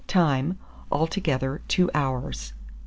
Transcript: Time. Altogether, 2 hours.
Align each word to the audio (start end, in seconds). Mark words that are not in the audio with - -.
Time. 0.07 0.57
Altogether, 0.91 1.61
2 1.67 1.91
hours. 1.93 2.53